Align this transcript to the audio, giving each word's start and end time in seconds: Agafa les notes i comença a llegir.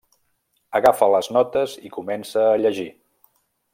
Agafa 0.79 1.09
les 1.15 1.29
notes 1.37 1.75
i 1.89 1.93
comença 1.99 2.47
a 2.47 2.57
llegir. 2.63 2.89